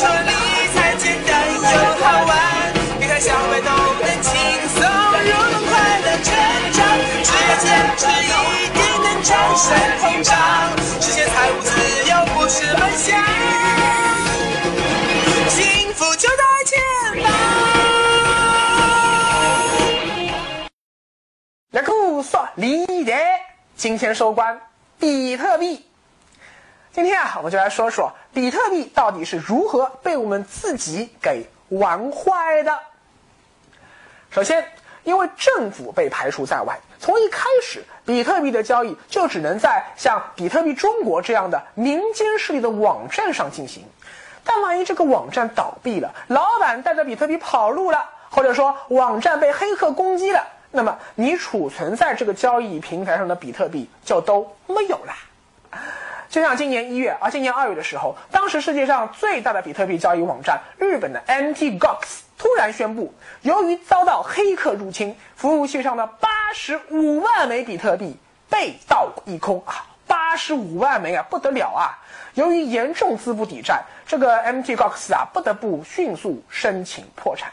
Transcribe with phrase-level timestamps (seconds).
[0.00, 0.32] 说理
[0.72, 1.60] 财简单又
[2.00, 2.32] 好玩，
[3.00, 3.68] 理财消费都
[4.00, 4.32] 能轻
[4.68, 6.32] 松，又能快乐成
[6.72, 6.80] 长，
[7.22, 8.32] 只要坚持一
[8.72, 9.28] 定能战
[9.58, 9.68] 胜
[10.00, 10.32] 通胀，
[11.02, 11.68] 实现财务自
[12.08, 13.22] 由不是梦想，
[15.50, 16.80] 幸福就在前
[17.22, 17.30] 方。
[21.72, 23.38] 来，酷说理财，
[23.76, 24.58] 今天收官
[24.98, 25.89] 比特币。
[26.92, 32.80] 今天啊，我们就来说说比特币到底是如何被我们自己给玩坏的。
[34.32, 34.64] 首先，
[35.04, 43.84] 因为政府被排除在外，从一开始，比特币的交易就只能在像比特币中国这样的民间势力的网站上进行。
[44.42, 55.14] 但万一这个网站倒闭了，老板带着比特币跑路了，或者说网站被黑客攻击了，那么你储存在这个交易平台上的比特币就都没有了。
[56.30, 68.16] 就像今年一月，啊，今年二月的时候，当时世界上最大的比特币交易网站日本的 MT Gox 突然宣布，由于遭到黑客入侵，服务器上的八十五万枚比特币
[68.48, 69.84] 被盗一空啊！
[70.06, 71.98] 八十五万枚啊，不得了啊！
[72.34, 77.50] 由于严重资不抵债，这个 MT Gox 啊，不得不迅速申请破产。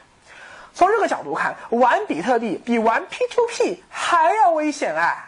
[0.75, 5.26] 从这个角度看，玩比特币比玩 P2P 还要危险啊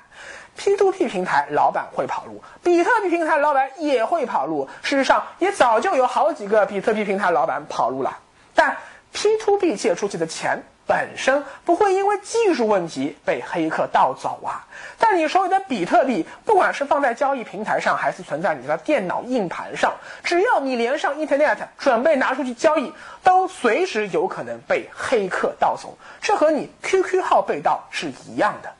[0.59, 4.67] ！P2P 平台老板会跑路，比特币平台老板也会跑路。
[4.83, 8.19] 事实上，也早就有好几个比特币平台老板跑路了。
[8.53, 8.75] 但
[9.15, 14.67] P2P 借出去的钱本身不会因为技术问题被黑客盗走啊。
[14.97, 19.93] 但你手里的比特币，不管是放在交易平台上，还是存在你的电脑硬盘上，
[20.25, 22.91] 只要你连上 Internet，准备拿出去交易，
[23.23, 25.97] 都随时有可能被黑客盗走。
[26.21, 28.73] 这和你 QQ 号被盗是一样的。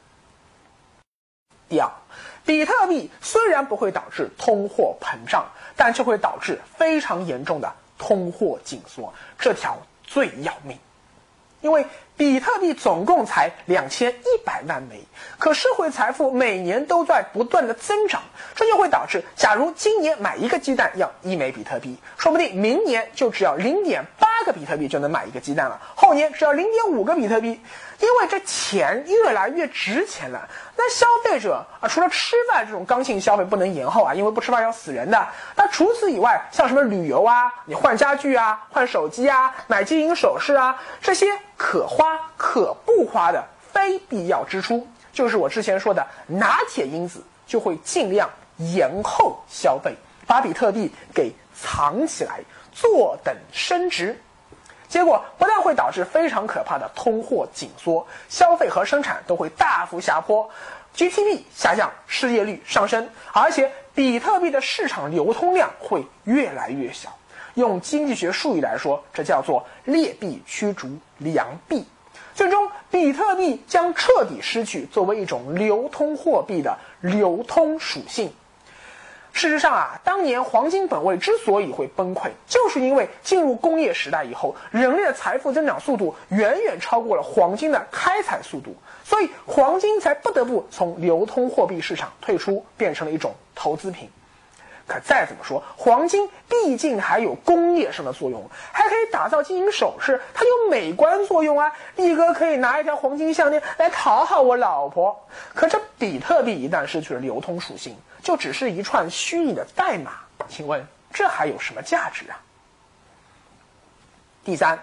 [1.70, 1.90] 第二，
[2.46, 5.46] 比特币虽然不会导致通货膨胀，
[5.78, 10.78] 但却会导致非常严重的通货紧缩，这条最要命。
[11.62, 15.04] 因为比特币总共才两千一百万枚，
[15.38, 18.22] 可社会财富每年都在不断的增长，
[18.56, 27.60] 这就会导致，假如今年买一个鸡蛋要一枚比特币，说不定明年就只要零点八个比特币就能买一个鸡蛋了，后年只要零点五个比特币。
[28.00, 35.28] 因为这钱越来越值钱了，那消费者啊，除了吃饭这种刚性消费不能延后啊，因为不吃饭要死人的。
[35.54, 49.94] 那除此以外，像什么旅游啊，你换家具啊，换手机啊，买金银首饰啊，这些可花可不花的非必要支出，就是我之前说的拿铁因子，就会尽量延后消费，
[50.26, 52.40] 把比特币给藏起来，
[52.72, 54.18] 坐等升值。
[54.90, 60.50] 结果不但会导致非常可怕的通货紧缩，消费和生产都会大幅下坡
[60.96, 67.16] ，GDP 下降，失业率上升，而且比特币的市场流通量会越来越小。
[67.54, 70.88] 用经济学术语来说，这叫做劣币驱逐
[71.20, 71.86] 良币，
[72.34, 78.34] 最终比特币将彻底失去作为一种流通货币的流通属性。
[79.32, 94.10] 事实上啊，当年黄金本位之所以会崩溃，就是因为进入工业时代以后，人类的财富增长速度远远超过了黄金的开采速度，所以黄金才不得不从流通货币市场退出，变成了一种投资品。
[94.88, 101.74] 可再怎么说，黄金毕竟还有工业上的作用，还可以打造金银首饰，它有美观作用啊！
[101.96, 105.28] 力哥可以拿一条黄金项链来讨好我老婆。
[105.54, 110.12] 可这比特币一旦失去了流通属性，就只是一串虚拟的代码，
[110.48, 112.40] 请问这还有什么价值啊？
[114.44, 114.80] 第三，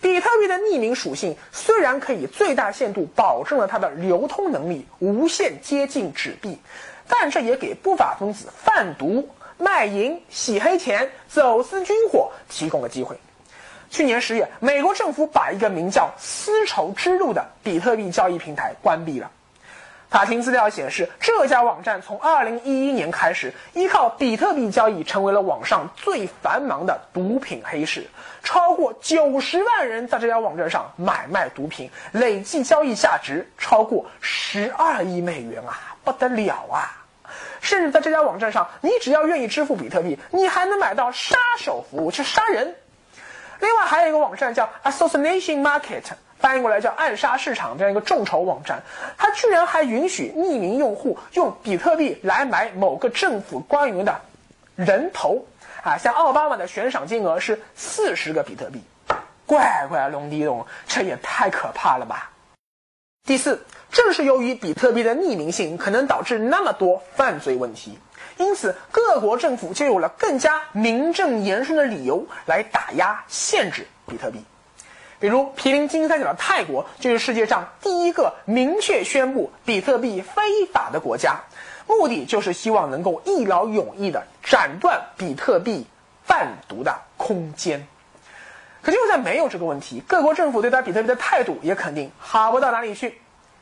[0.00, 6.58] 比特币的匿名属性虽然可以最大限度保证了它的流通能力，无限接近纸币。
[7.10, 9.26] 但这也给不法分子贩毒、
[9.56, 13.18] 卖淫、洗黑钱、走私军火提供了机会。
[13.88, 19.30] 去年十月，美国政府把一个名叫“丝绸之路”的比特币交易平台关闭了。
[20.10, 28.06] 法庭资料显示，这家网站从2011年开始，依靠比特币交易成为了网上最繁忙的毒品黑市。
[28.42, 35.96] 超过90万人在这家网站上买卖毒品，累计交易价值超过12亿美元啊！
[36.02, 37.04] 不得了啊！
[37.60, 42.74] 甚至在这家网站上，你只要愿意支付比特币，你还能买到杀手服务，去杀人。
[43.60, 46.04] 另外还有一个网站叫 Assassination Market，
[46.38, 48.82] 翻译过来叫暗杀市场这样一个众筹网站，
[49.16, 54.20] 它居然还允许匿名用户用比特币来买某个政府官员的
[54.76, 55.46] 人头
[55.82, 58.82] 啊，像奥巴马的悬赏金额是四十个比特币，
[59.46, 62.30] 乖乖龙地龙，这也太可怕了吧！
[63.26, 63.64] 第四。
[63.90, 67.98] 正是由于比特币的匿名性，可能导致那么多犯罪问题。
[68.36, 74.44] 因此各国政府就有了更加名正言顺的理由来打压、限制比特币。
[75.20, 81.40] 比如，毗邻金三角的泰国就是世界上第一个明确宣布比特币非法的国家，
[81.86, 85.86] 目的就是希望能够一劳永逸地斩断比特币
[86.24, 87.86] 贩毒的空间。
[88.80, 93.20] 可就算没有这个问题，各国政府对待比特币的态度也肯定好不到哪里去。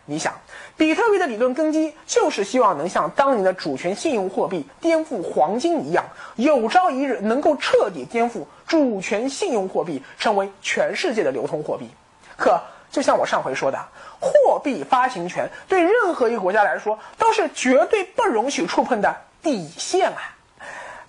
[0.08, 0.32] 你想，
[0.76, 6.04] 比特币的理论根基就是希望能像当年的主权信用货币颠覆黄金一样，
[6.36, 11.90] 有朝一日能够彻底颠覆主权信用货币，成为全世界的流通货币。
[12.36, 12.60] 可
[12.90, 13.78] 就像我上回说的，
[14.20, 20.36] 货币发行权对任何一个国家来说都是绝对不容许触碰的底线啊。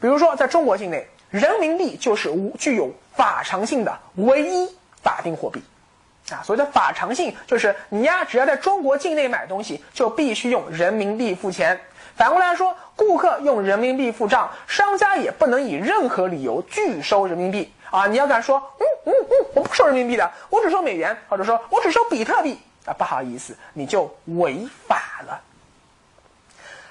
[0.02, 4.68] 比如说，在中国境内，人民币就是无具有法偿性的唯一
[5.04, 5.62] 法定货币。
[6.32, 11.80] 啊，所谓的法偿性就是你呀，只要在中国境内买东西，就必须用人民币付钱。
[12.16, 18.08] 反过来说，顾客用人民币付账，商家也不能以任何理由拒收人民币啊！
[18.08, 25.40] 你要敢说，嗯嗯嗯，我不收人民币的，我只收美元，或者说我只收比特币啊，不好意思，你就违法了。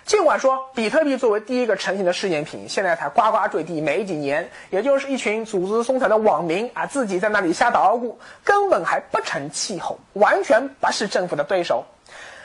[0.06, 11.84] 尽管说比特币作为第一个成型的试验品，现在才呱呱坠地没几年，也就是一群组织松散的网民啊，自己在那里瞎捣鼓，根本还不成气候，完全不是政府的对手。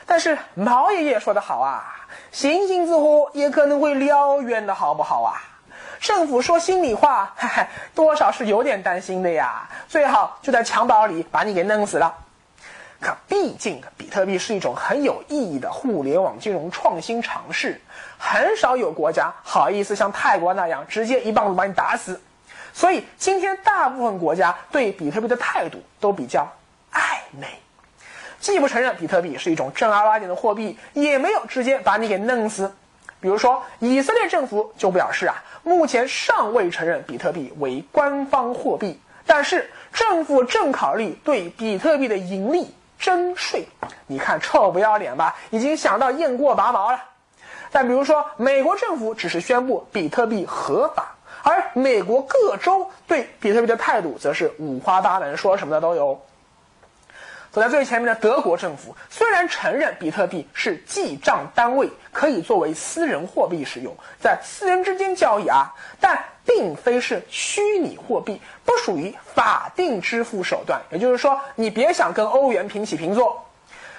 [0.08, 5.38] 但是毛爷爷说的好啊，星星之火也可能会燎原的好不好啊？
[6.00, 7.36] 政府说心里话，
[7.94, 9.70] 多少是有点担心的呀。
[9.88, 12.12] 最好就在襁褓里把你给弄死了。
[13.02, 17.82] 可毕竟，比特币是一种很有意义的互联网金融创新尝试，
[18.20, 22.22] 很少有国家好意思像泰国那样直接一棒子把你打死。
[22.74, 26.48] 所以，今天大部分国家对比特币的态度都比较
[26.94, 27.48] 暧昧，
[28.40, 32.72] 既不承认比特币是一种正儿八经的货币，也没有直接把你给弄死。
[33.20, 42.76] 比如说，以色列政府就表示啊，目前尚未承认比特币为官方货币，但是政府正考虑对比特币的盈利。
[43.02, 43.68] 征税，
[44.08, 45.36] 你看臭不要脸吧？
[45.50, 47.04] 已经想到雁过拔毛了。
[47.72, 56.22] 但比如说，美国政府只是宣布比特币合法，而美国各州对比特币的态度则是五花八门，说什么的都有。
[57.52, 70.82] 走在最前面的德国政府虽然承认比特币是记账单位，可以作为私人货币使用，在私人之间交易啊，但并非是虚拟货币，不属于法定支付手段。
[70.92, 73.44] 也就是说，你别想跟欧元平起平坐。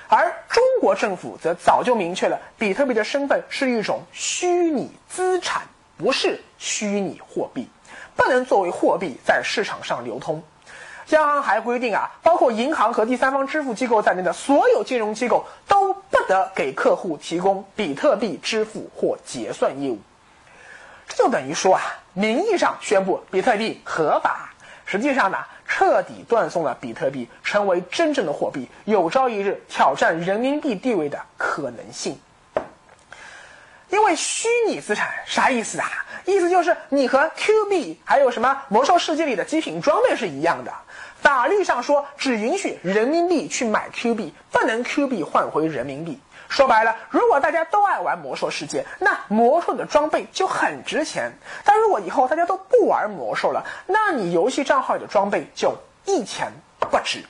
[0.08, 5.62] 而中国政府则早就明确了，比特币的身份是一种虚拟资产，
[5.96, 7.66] 不是虚拟货币，
[8.14, 10.42] 不能作为货币在市场上流通。
[11.08, 19.98] 央行还规定啊，包括银行和第三方支付机构在内的所有金融机构都不得给客户提供比特币支付或结算业务。
[21.08, 21.82] 这就等于说啊，
[22.14, 24.50] 名义上宣布比特币合法，
[24.84, 32.19] 实际上呢，彻底断送了比特币成为真正的货币，有朝一日挑战人民币地位的可能性。
[33.90, 35.87] 因为虚拟资产啥意思啊？
[36.25, 40.72] 意思就是你和 Q 币还有什么魔兽世界里的极品装备是一样的。
[41.20, 46.19] 法律上说，只允许人民币去买 Q 币，不能 Q 币换回人民币。
[46.52, 51.32] 说白了，如果大家都爱玩魔兽世界，那魔兽的装备就很值钱。
[51.64, 57.24] 但如果以后大家都不玩魔兽了，那你游戏账号里的装备就一钱不值。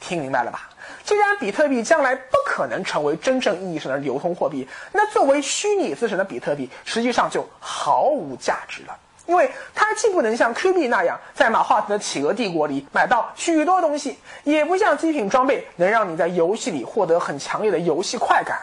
[0.00, 0.70] 听明白了吧？
[1.04, 8.98] 既然比特币将来不可能成为真正意义上的流通货币，那作为虚拟资产的比特币实际上就毫无价值了。
[9.28, 18.58] 因为它既不能像 Q 币那样在马化腾的企鹅帝国里买到许多东西，也不像极品装备能让你在游戏里获得很强烈的游戏快感，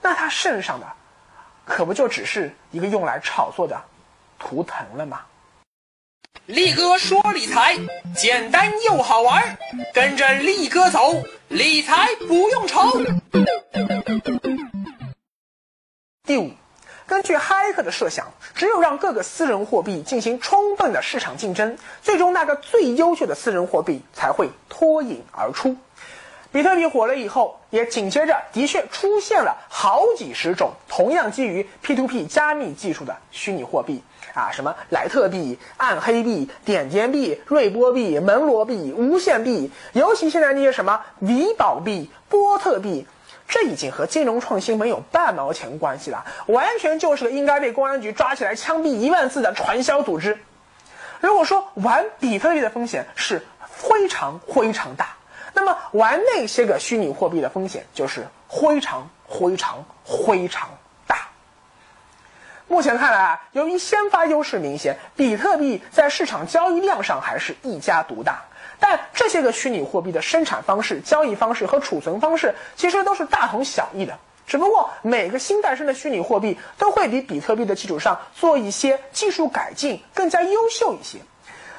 [0.00, 0.86] 那它剩上的，
[1.66, 3.78] 可不就只是一个用来炒作的
[4.38, 5.20] 图腾了吗？
[6.46, 7.76] 力哥说理财
[8.14, 9.58] 简单又好玩，
[9.92, 12.80] 跟着力哥走，理财不用愁。
[16.24, 16.50] 第五。
[17.06, 25.76] 根据骇客的设想，只有让各个私人货币进行充分的市场竞争，最终那个最优秀的私人货币才会脱颖而出。
[26.50, 34.02] 比特币火了以后，也紧接着的确出现了好几十种同样基于 P2P 加密技术的虚拟货币
[34.34, 43.06] 啊，什么莱特币、暗黑币、点点币、瑞波币、门罗币、无限币，尤其现在那些什么维宝币、波特币。
[43.48, 50.38] 这已经和金融创新没有半毛钱关系了，完全就是个应该被公安局抓起来枪毙一万次的传销组织。
[51.20, 55.16] 如果说玩比特币的风险是非常非常大，
[55.54, 60.68] 那么玩那些个虚拟货币的风险就是非常非常非常
[61.06, 61.28] 大。
[62.68, 68.42] 目前看来啊，由于先发优势明显，比特币在市场交易量上还是一家独大。
[68.78, 74.18] 但这些个虚拟货币的生产方式、交易方式和储存方式，其实都是大同小异的。
[74.46, 81.18] 只不过每个新诞生的虚拟货币都会比比特币的基础上做一些技术改进，更加优秀一些。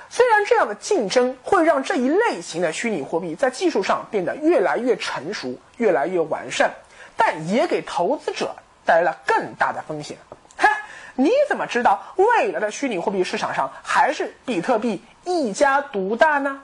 [0.10, 6.72] 虽然这样的竞争会让这一类型的虚拟货币在技术上变得越来越成熟、越来越完善，
[7.16, 10.18] 但也给投资者带来了更大的风险。
[10.58, 10.70] 嗨，
[11.16, 16.62] 你怎么知道未来的虚拟货币市场上还是比特币一家独大呢？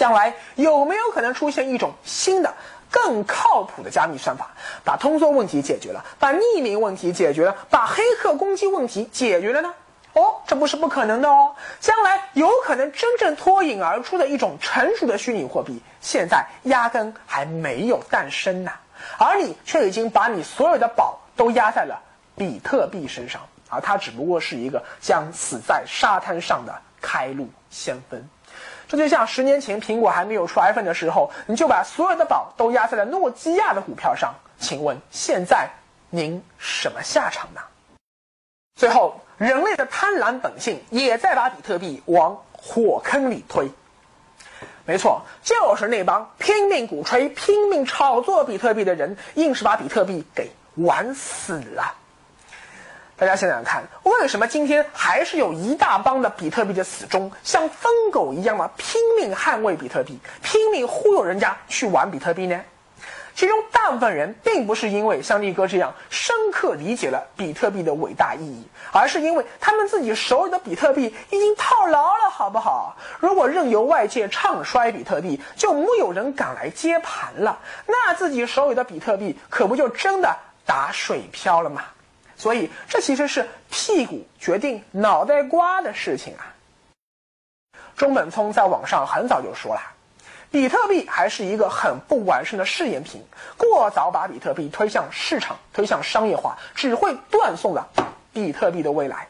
[0.00, 2.54] 将来有没有可能出现一种新的、
[2.90, 4.52] 更靠谱的加密算法，
[4.82, 9.74] 把通缩问题解决了，把匿名问题解决了，把黑客攻击问题解决了呢？
[10.14, 11.54] 哦，这不是不可能的哦。
[11.80, 18.72] 将来有可能真正脱颖而出的一种成熟的虚拟货币，现在压根还没有诞生呢，
[19.18, 22.00] 而你却已经把你所有的宝都压在了
[22.36, 28.26] 比特币身上，而它只不过是一个将死在沙滩上的开路先锋。
[28.90, 34.34] 这就像十年前苹果还没有出 iPhone 的时候，你就把所有的宝都压在了诺基亚的股票上。
[34.58, 35.70] 请问现在
[36.10, 37.60] 您什么下场呢？
[38.74, 43.70] 最后，人类的贪婪本性也在把比特币往火坑里推。
[44.86, 51.94] 没错，就是那帮拼命鼓吹、拼命炒作比特币的人，硬是把比特币给玩死了。
[53.20, 62.58] 大家想想看，为什么今天还是有一大帮的比特币的死忠，像疯狗一样的拼命捍卫比特币，拼命忽悠人家去玩比特币呢？
[63.34, 72.96] 其中大部分人并不是因为像力哥这样深刻理解了比特币的伟大意义，而是因为他们自己手里的比特币已经套牢了，好不好？
[73.18, 80.34] 如果任由外界唱衰比特币，就木有人敢来接盘了，那自己手里的比特币可不就真的
[80.64, 81.84] 打水漂了吗？
[82.40, 86.54] 所以，这其实是屁股决定脑袋瓜的事情啊。
[87.98, 89.82] 中本聪在网上很早就说了，
[90.50, 93.22] 比特币还是一个很不完善的试验品，
[93.58, 97.90] 过早把比特币推向市场、推向商业化，只会断送了
[98.32, 99.28] 比特币的未来。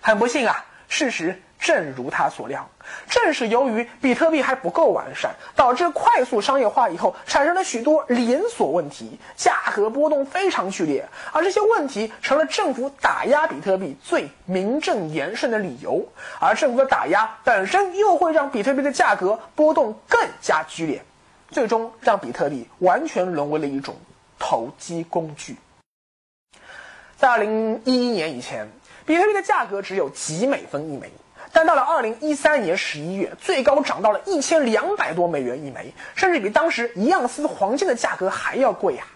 [0.00, 1.42] 很不幸啊，事实。
[1.60, 2.66] 正如他所料，
[3.06, 16.02] 正是由于比特币还不够完善，导致快速商业化以后产生了许多连锁问题，价格波动非常剧烈，而这些问题成了政府打压比特币最名正言顺的理由。
[16.40, 21.02] 而政府的打压本身又会让比特币的价格波动更加剧烈，
[21.50, 23.94] 最终让比特币完全沦为了一种
[24.38, 25.56] 投机工具。
[27.18, 28.66] 在二零一一年以前，
[29.04, 31.12] 比特币的价格只有几美分一枚。
[31.52, 39.06] 但到了二零一三年十一月，最高涨到了一千两百多美元一枚，甚至比当时一盎司黄金的价格还要贵啊！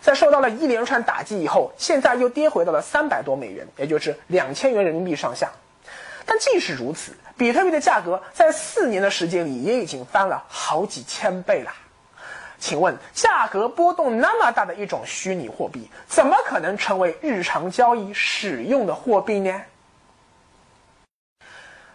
[0.00, 5.50] 在受到了一连串打击以后，现在又跌回到了三百多美元，也就是两千元人民币上下。
[6.26, 11.72] 但即使如此，比特币的价格在四年的时间里也已经翻了好几千倍了。
[12.58, 19.62] 请问，价格波动那么大的一种虚拟货币，怎么可能成为日常交易使用的货币呢？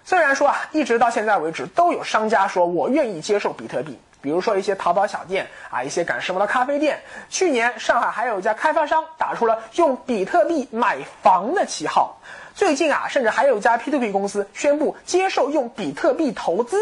[0.06, 7.00] 虽然说啊，一直到现在为止，都有商家说我愿意接受比特币，比如说一些淘宝小店啊，一些赶时髦的咖啡店。
[7.30, 12.18] 去年上海还有一家开发商打出了用比特币买房的旗号。
[12.54, 16.78] 最近啊，甚至还有一家 P2P 公司宣布接受用比特币投资。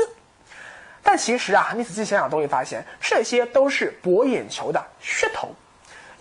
[1.04, 5.50] 但其实啊，你仔细想想都会发现，这些都是博眼球的噱头。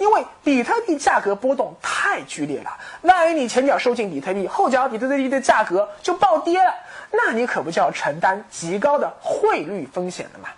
[0.01, 6.75] 因为比特币价格波动太剧烈了，万一你前脚收进比特币，后脚比特币的价格就暴跌了，
[7.13, 10.49] 那你可不就要承担极高的汇率风险了吗？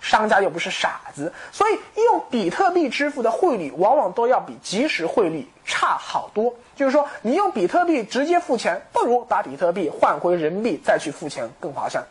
[0.00, 6.54] 商家又不是傻子，所以用比特币支付的汇率往往都要比即时汇率差好多。
[6.74, 12.04] 就是说，你用比特币直接付钱，不如把比特币换回人民币再去付钱更划算。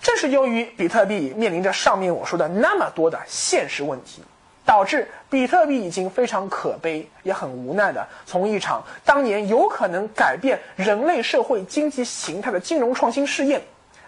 [0.00, 4.22] 正是由于比特币面临着上面我说的那么多的现实问题。
[4.70, 13.60] 导致比特币已经非常可悲，也很无奈的从一场当年有可能改变人类社会经济形态的金融创新试验，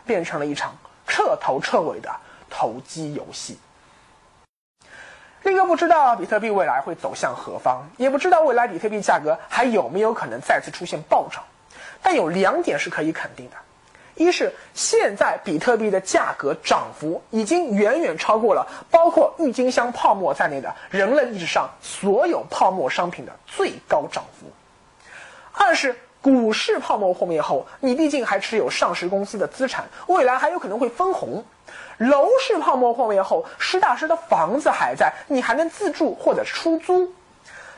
[0.07, 0.73] 变成了一场
[1.05, 2.09] 彻头彻尾的
[2.49, 3.59] 投机游戏。
[5.43, 11.43] 另一个不知道比特币未来会走向何方，也不知道未来比特币价格还有没有可能再次出现暴涨，
[12.01, 13.57] 但有两点是可以肯定的。
[14.15, 24.47] 一是现在比特币的价格涨幅已经远远超过了包括郁金香泡沫在内的人类历史上所有泡沫商品的最高涨幅。
[25.53, 31.43] 二是股市泡沫破灭后，你毕竟还持有上市公司的资产，未来还有可能会分红；
[31.99, 37.13] 楼市泡沫破灭后，实打实的房子还在，你还能自住或者出租。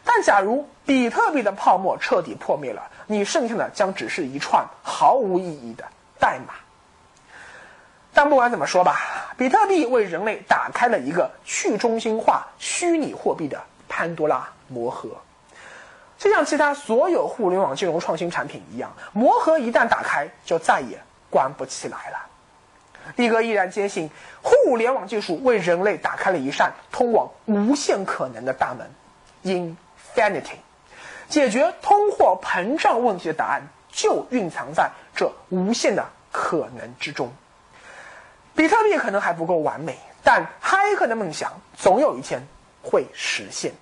[0.04, 5.84] 但假如比特币的泡沫彻底破灭了，你剩下的将只是一串毫无意义的
[6.24, 6.54] 代码。
[8.14, 8.98] 但不管怎么说吧，
[9.36, 15.10] 比特币为人类打开了一个去中心化虚拟货币的潘多拉魔盒。
[16.16, 22.18] 就像其他所有互联网金融创新产品一样，魔盒一旦打开，就再也关不起来了。
[23.16, 24.08] 力哥依然坚信，
[24.42, 28.88] 互联网技术为人类打开了一扇通往无限可能的大门
[29.44, 30.56] ，infinity。
[31.28, 37.32] 解决通货膨胀问题的答案就蕴藏在这无限的可能之中。
[38.56, 42.44] 比特币可能还不够完美，但骇客的梦想总有一天
[42.82, 43.72] 会实现。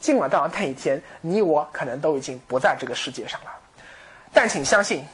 [0.00, 3.50] 尽管到了那一天，你我可能都已经不在这个世界上了，
[4.32, 5.04] 但请相信，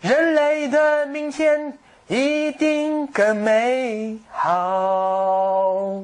[0.00, 1.76] 人类的明天
[2.06, 6.02] 一定更美好。